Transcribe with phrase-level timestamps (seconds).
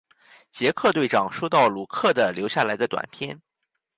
[0.49, 3.39] 杰克队长收到鲁克的留下来的短片。